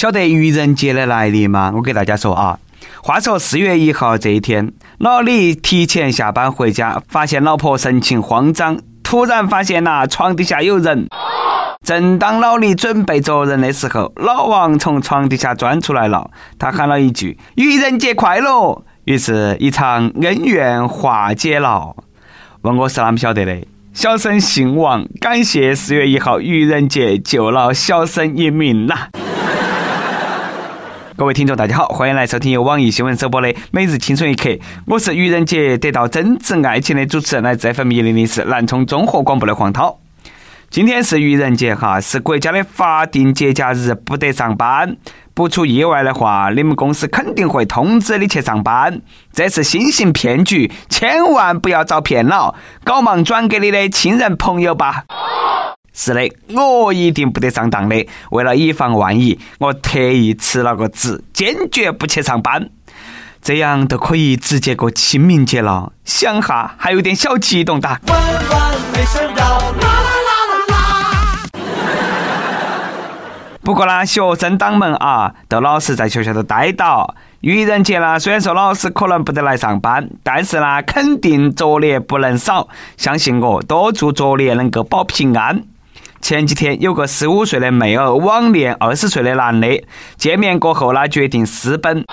[0.00, 1.74] 晓得愚人节的来历吗？
[1.76, 2.58] 我给大家说啊。
[3.02, 11.06] 话说四月一号这一天，老李提前下班回家，发现老婆神情慌张，突然发现呐床底下有人。
[11.84, 21.94] 正当老李准备捉人的时候，老王从床底下钻出来了，他喊了一句：“愚人节快乐！”于是，一场恩怨化解了。
[22.62, 23.66] 问我是啷么晓得的？
[23.92, 29.08] 小生姓王，感谢四月一号愚人节救了小生一命呐！
[31.20, 34.48] 各位听众，大家好，欢迎来收听由网易新闻首播的《每日青春一刻》，
[34.86, 39.98] 我是愚人节得到真挚爱情的主持人，来自 FM 一零零四南充综合广播的黄涛。
[40.70, 44.96] 今天是愚人节哈，是国家的法定节假日，不得上班。
[45.34, 49.02] 不出意外的话，你们公司肯定会通知你去上班。
[49.30, 55.04] 这是新型骗局，千万不要遭骗了，搞忙转给你的亲人朋友吧。
[56.02, 58.06] 是的，我一定不得上当的。
[58.30, 62.70] 为了以防万一，我特意辞了个职，坚决不去上班。
[63.42, 68.00] 这样都可以直接过清明节了，想哈还有点小激动哒。
[73.62, 77.14] 不过呢，学生党们啊，都老实在学校头待到。
[77.40, 82.68] 愚人节呢，虽然说老师可能不得来上班，但是呢，肯定作业不能少。
[82.96, 85.62] 相信我，多做作业能够保平安。
[86.20, 89.82] 前几天有个十五岁的妹儿网恋二十岁的男的，
[90.16, 92.04] 见面过后呢，决定私奔。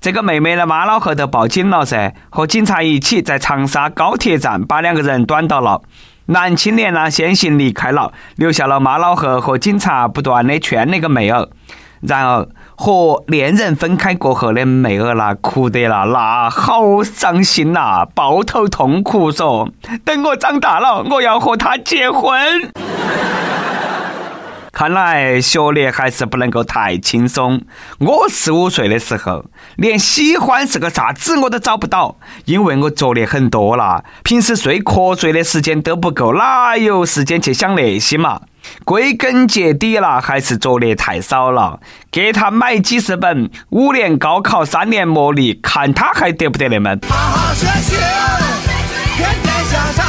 [0.00, 5.82] 这个妹妹的妈老汉都报警了噻，和警察一起在长沙高铁站把两个人端到了。
[6.26, 11.48] 男青年呢先行离开了，留下了妈老汉和警察不断的劝那个妹儿。
[12.00, 19.70] 然而和恋人分开过后的妹儿啦，哭得啦，那好伤心呐，抱头痛哭说
[20.04, 22.70] ：“等我长大了，我要和他结婚。”
[24.76, 27.62] 看来学历还是不能够太轻松。
[27.98, 29.46] 我十五岁的时候，
[29.76, 38.42] 连喜欢是个啥子我都找不到，因为我作业很多了，平时睡瞌睡的时间都不够，哪有时间去想那些嘛？
[38.84, 41.80] 归根结底啦，还是作业太少了。
[42.10, 46.94] 给他买几十本五年高考、三年模拟，看他还得不得那么。
[47.08, 47.96] 好好学习，
[49.16, 50.05] 天天向上。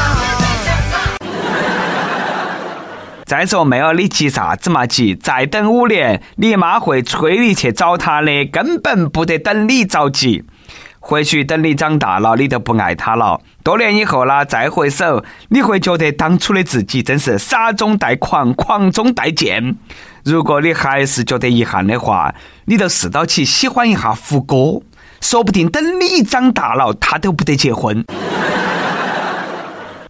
[3.28, 5.14] 再说妹儿，你急啥子嘛急？
[5.14, 10.46] 再等五年，你妈会催你去找他的，根本不得等你着急。
[11.02, 13.42] 或许等你长大了，你都不爱他了。
[13.64, 19.76] 多年以后呢，再回首，你会觉得当初的自己真是傻中带狂，狂中带贱。
[20.24, 22.34] 如果你还是觉得遗憾的话，
[22.64, 24.82] 你就试到起喜欢一下胡歌，
[25.20, 28.06] 说不定等你长大了，他都不得结婚。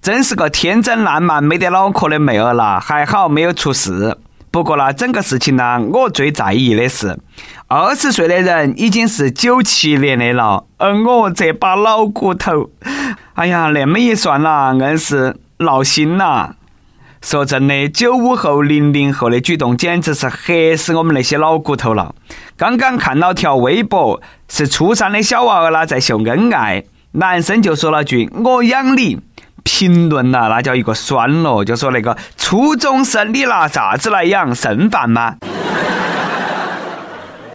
[0.07, 4.17] 真是个天真烂漫、没得脑壳的妹儿啦，还好没有出事。
[4.49, 7.19] 不过呢，整个事情呢，我最在意的是，
[7.67, 12.69] 二十岁的人已经是九七年的了，而我这把老骨头，
[13.33, 16.55] 哎呀，那么一算啦，硬是闹心呐。
[17.21, 22.15] 说真的，九五后、零零后的举动简直是吓死我们那些老骨头了。
[22.55, 29.19] 刚刚看到条微博，是初三的小娃儿啦在秀恩爱，男生就说了句“我养你”。
[29.67, 35.35] 评论呐，那叫一个酸咯，就说那个初中生，你拿啥子来养剩饭吗？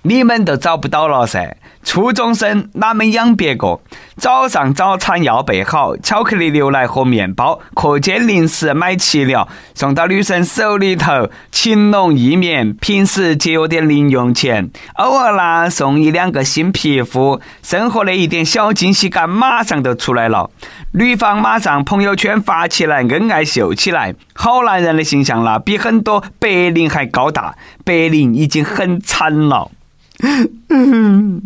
[0.04, 1.56] 你们都找不到了噻。
[1.84, 3.80] 初中生哪们养别个？
[4.16, 12.72] 早上早餐要备好，巧克力牛奶和面包，课间零食买齐了，送到女生手里头，情浓意绵。
[12.74, 20.50] 平时节约点零用钱，偶尔啦送一两个新皮肤，生活的一点小惊喜感马上就出来了。
[20.92, 27.56] 女方马上朋友圈发起来，恩爱秀起来，好男人的形象啦，比很多白领还高大。
[27.84, 29.70] 白领已经很惨了。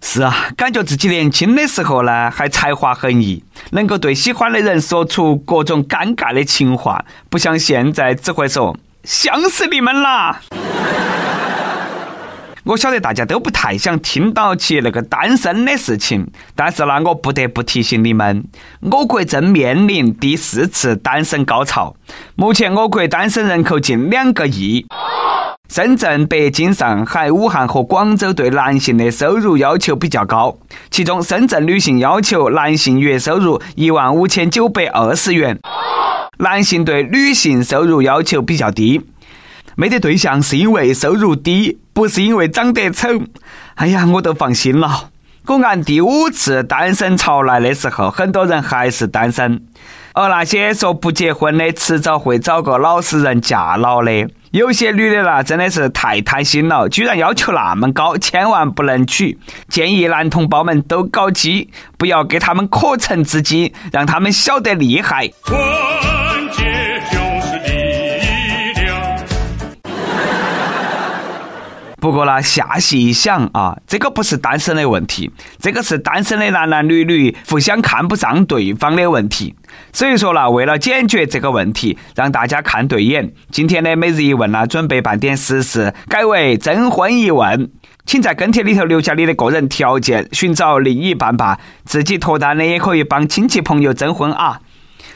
[0.00, 3.42] 是啊，感觉自己年轻的时候呢，还才华横溢，
[3.72, 10.40] 能够对喜欢的人说出各种尴尬的情话，不像现在只会说“想死你们啦”。
[12.64, 18.44] 我晓得大家都不太想听到起那个单身的事情，但是呢，我不得不提醒你们，
[18.90, 21.96] 我国正面临第四次单身高潮，
[22.34, 24.86] 目前我国单身人口近两个亿。
[25.68, 30.56] 深圳、北京、上海、武汉和广州对男性的收入要求比较高，
[30.90, 35.60] 其中深圳女性要求男性月收入一万五千九百二十元，
[36.38, 39.02] 男性对女性收入要求比较低。
[39.76, 43.08] 没得对象是因为收入低，不是因为长得丑。
[43.74, 45.10] 哎呀，我都放心了。
[45.44, 49.62] 果然，第五次单身潮来的时候，很多人还是单身。
[50.14, 54.28] 而那些说不结婚的，迟早会找个老实人嫁了的。
[54.50, 59.38] 有些女的啦，真的是太贪心了，居然要求那么高，千万不能娶。
[59.68, 65.30] 建议男同胞们都搞基，不要给他们可乘之机，让他们晓得厉害。
[72.00, 79.54] 不过呢，下细一想啊，这个不是单身的问题，这个是单身的男男女女互相看不上对方的问题。
[79.92, 87.70] 所以说呢，为了解决这个问题，让大家看对眼，今天的每日一问呢，准备办点实事，改为征婚一问。
[88.06, 91.58] 请在跟帖里头留下你的个人条件，寻找另一半吧。
[91.84, 94.60] 自己脱单的也可以帮亲戚朋友征婚啊。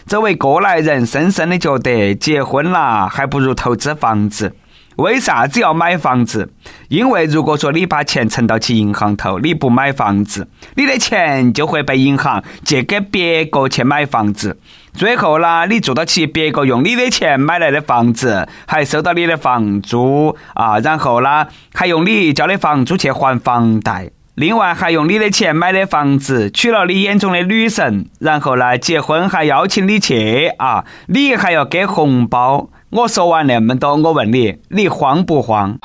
[0.06, 4.54] 这位过来人深深的觉得，结婚了还不如投资房子。
[4.96, 6.52] 为啥子要买房子？
[6.88, 14.58] 因为如果说你把钱存到起银行头，你不买房子，你的钱就会被银行借给别个去买房子。
[14.92, 32.68] 最后呢，你住到起别个用你的钱买来的房子，还收到你的房租啊，然后呢，还用你交的房租去还房贷，另外还用你的钱买的房子娶了你眼中的女神，然后呢，结婚还邀请你去啊，你还要给红包。
[32.92, 35.78] 我说完那么多，我问你，你慌不慌？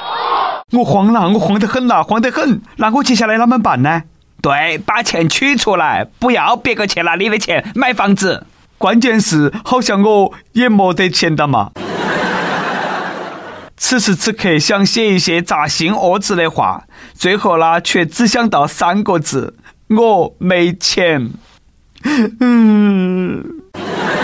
[0.73, 2.61] 我慌了，我慌得很呐，慌得很。
[2.75, 4.03] 那我接下来啷么办呢？
[4.41, 8.45] 对，把钱取出来，不要别个去拿你的钱买房子。
[8.77, 11.71] 关键是，好像我也没得钱的嘛。
[13.77, 16.83] 此时此刻，想写一些扎心窝子的话，
[17.13, 19.55] 最后呢，却只想到三个字：
[19.87, 21.31] 我没钱。
[22.41, 23.45] 嗯。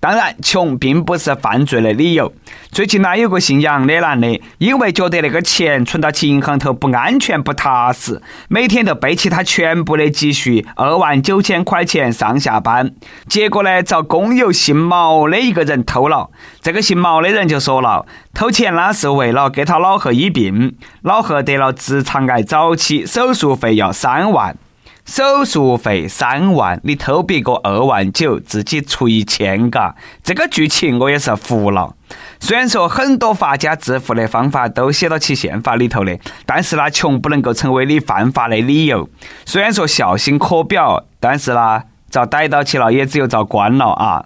[0.00, 2.32] 当然，穷并不是犯罪的理由。
[2.70, 12.92] 最近呢，有个姓杨的男的，因为觉得那个钱存到起银行头不安全、不踏实，每天都背起他全部的积蓄二万九千块钱上下班。
[13.28, 16.30] 结果呢，遭工友姓毛的一个人偷了。
[16.60, 24.56] 这个姓毛的人就说了，偷钱呢是为了给他老贺医病，老贺得了直肠癌早期，手术费要三万。
[25.08, 31.94] 手术费三万，你偷别个二万九，自己出一千，嘎，这个剧情我也是服了。
[32.38, 39.08] 虽然说很多发家致富的方法都写到其宪法里头的，但是呢，穷不能够成为你犯法的理由。
[39.46, 44.22] 虽然说孝心可表，但是呢，遭逮到起了，也只有遭关了啊。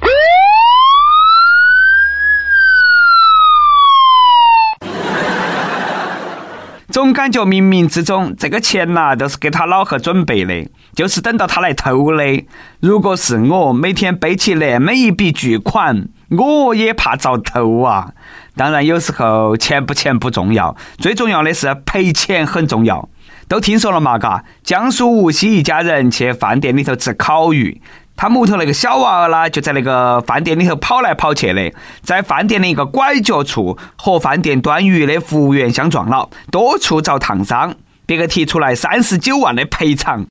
[6.92, 12.44] 总感觉冥冥之中，这个钱呐都是给他老贺准备的，就是等到他来偷的。
[12.80, 18.12] 如果是我每天背起那么一笔巨款，我也怕遭偷啊。
[18.54, 23.08] 当然，有时候钱不钱不重要，最重要的是赔钱很重要。
[23.48, 24.18] 都听说了嘛？
[24.18, 27.80] 嘎，江苏无锡一家人去饭店里头吃烤鱼。
[28.22, 31.72] 他屋头那个小娃儿呢，就在那个饭店里头跑来跑去的，
[32.02, 37.74] 在饭店的一个拐角处和饭店端鱼的服务员相撞了，多处遭烫伤，
[38.06, 40.24] 别个提出来三十九万的赔偿，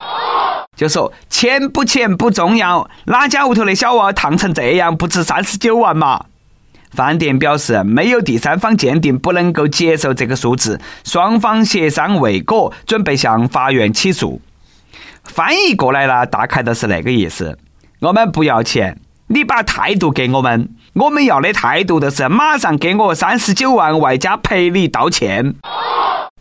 [0.73, 6.27] 就说钱不钱不重要，哪家屋头的小娃烫成这样，不值三十九万嘛？
[6.91, 14.39] 饭店表示没有第三方鉴定，不能够接受这个数字，双方协商未果，准备向法院起诉。
[15.25, 17.59] 翻译过来呢，大概都是那个意思。
[18.01, 20.69] 我们不要钱，你把态度给我们。
[20.93, 25.53] 我们要的态度就是马上给我三十九万，外加赔礼道歉。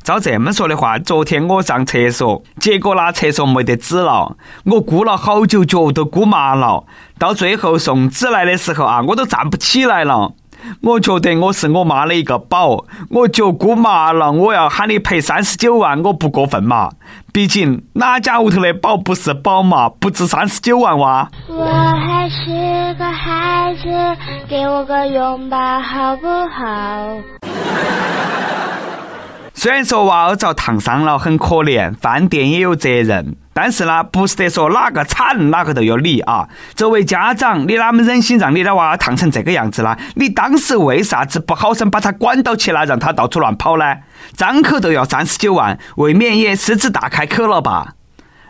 [0.03, 6.85] 照这么说的话，昨天我上厕所，结果那厕所没得纸了，我咕了好久，脚都咕麻了。
[7.19, 10.33] 到最后送纸来的时候啊，我都站不起来了。
[10.83, 16.91] 我觉得我是我妈的一个宝，我脚咕麻了，我要喊你赔三十九万，我不过分嘛？
[17.33, 21.29] 毕竟哪家屋头的宝不是宝嘛，不值三十九万哇！
[21.49, 23.89] 我还是个孩子，
[24.49, 27.17] 给我个拥抱好不好？
[29.55, 36.49] 虽然说娃儿遭烫伤了很可怜，饭店也有责任，但是呢，不是得说哪个惨哪个都有理啊。
[36.75, 39.97] 作为家长，你哪么忍心让你的娃烫成这个样子呢？
[40.15, 43.97] 你当时为啥子不好生把他管到起来，让他到处乱跑呢？
[44.37, 47.95] 张口都要三十九万，未免也狮子大开口了吧？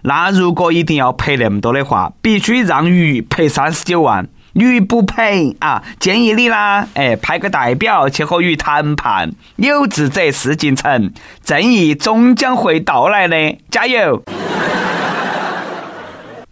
[0.03, 4.29] 那如果一定要赔那么多的话，必须让鱼赔三十九万。
[4.55, 5.81] 鱼不赔啊！
[6.01, 9.31] 建议你啦，哎，派个代表去和鱼谈判。
[9.57, 11.13] 有志者事竟成，
[11.45, 14.25] 正义终将会到来的，加油！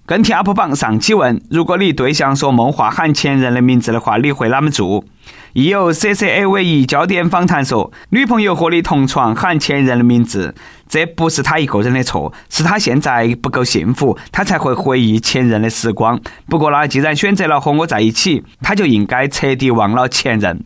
[0.09, 5.05] 跟帖 UP 榜上期问：如果你对象说梦话喊前任的名字的话，你会啷么做？
[5.53, 10.55] 亦有 C C A V E 焦点访谈说，女朋友和你同床喊前任的名字，
[10.89, 16.19] 这不是他一个人的错，是他现在不够幸福，他才会回忆前任的时光。
[16.49, 20.65] 不过呢，既然选择了和我在一起，他就应该彻底忘了前任。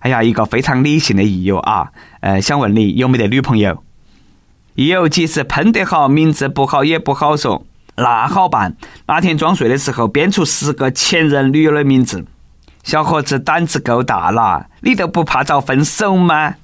[0.00, 1.88] 哎呀，一个非常理性的益友啊，
[2.20, 3.82] 呃，想问你有没得女朋友？
[4.74, 7.64] 益友即使喷得好，名字不好也不好说，
[7.96, 8.76] 那好办？
[9.06, 12.24] 那天装睡的时候编出十个前任女友的名字。
[12.84, 16.54] 小伙子胆子够大了，你都不怕遭分手吗？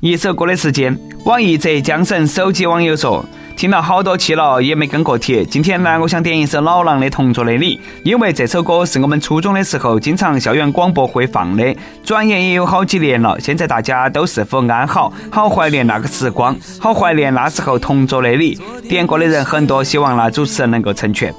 [0.00, 3.24] 一首歌的时间，网易浙江省手机网友说。
[3.60, 5.44] 听了好多期了，也没跟过帖。
[5.44, 11.76] 今天呢，我想点一首老狼的《同桌的你》，因为这首歌是我们初中的时候经常校园广播会放的。
[12.02, 15.12] 转眼也有好几年了，现在大家都是否安好？
[15.30, 18.58] 好怀念那个时光，好怀念那时候同桌的你。
[18.88, 21.30] 点歌的人很多，希望那主持人能够成全。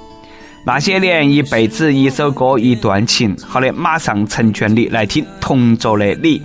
[0.63, 3.35] 那些年，一辈子，一首歌，一段情。
[3.47, 6.37] 好的，马上成全你，来听《同桌的你》。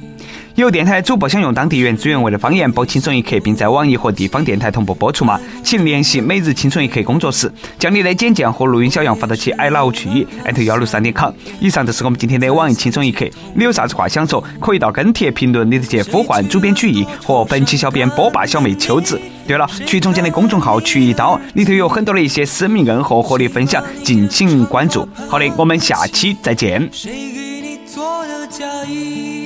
[0.56, 5.38] 有电台主播想用当地原汁原味的方言播《轻松一刻》，并在网易和地方电台同步播出吗？
[5.62, 11.30] 请联系每日轻松一刻工作室，将你的简介和录音小样发到其 i love 曲艺艾特幺六三点 com。
[11.60, 13.26] 以上就是我们今天的网易轻松一刻。
[13.54, 19.20] 你有啥子话想说，可以到跟帖评论里头去呼唤主编曲艺和本期小编波霸小妹秋子。
[19.46, 25.06] 对了，曲总监的公众号曲一刀里头有很多的一些私密硬和和你分享，敬请关注。
[25.28, 26.88] 好的，我们下期再见。
[26.90, 29.45] 谁给你做的嫁衣？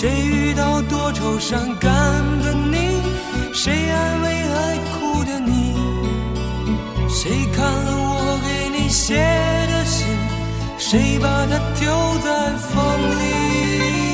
[0.00, 1.90] 谁遇到多愁善感
[2.40, 3.02] 的你？
[3.52, 5.74] 谁安慰爱哭的你？
[7.08, 10.06] 谁看了我给你写的信？
[10.78, 11.90] 谁把它丢
[12.22, 12.76] 在风
[13.18, 14.07] 里？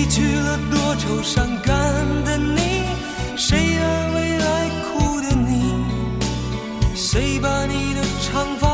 [0.00, 1.74] 失去了多愁善感
[2.24, 2.84] 的你，
[3.36, 5.74] 谁安慰爱哭的你？
[6.94, 8.69] 谁把你的长发？